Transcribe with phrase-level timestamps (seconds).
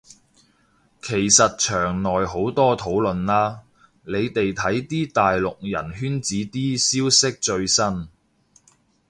[0.99, 3.59] 其實牆內好多討論啦，
[4.03, 8.07] 你哋睇啲大陸人圈子啲消息最新